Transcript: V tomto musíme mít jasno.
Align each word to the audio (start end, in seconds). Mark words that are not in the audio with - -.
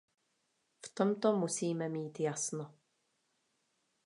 V 0.85 0.89
tomto 0.89 1.33
musíme 1.35 1.89
mít 1.89 2.19
jasno. 2.19 2.73